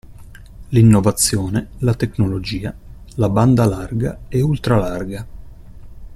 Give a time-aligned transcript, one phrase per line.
[0.69, 2.73] L'innovazione, la tecnologia,
[3.17, 5.27] la banda larga e ultra-larga.